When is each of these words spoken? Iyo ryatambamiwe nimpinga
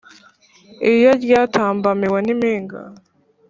Iyo 0.93 1.11
ryatambamiwe 1.23 2.19
nimpinga 2.25 2.79